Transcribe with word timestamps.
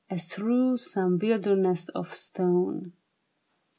As 0.09 0.33
through 0.33 0.77
some 0.77 1.19
wilderness 1.19 1.87
of 1.89 2.11
stone. 2.15 2.93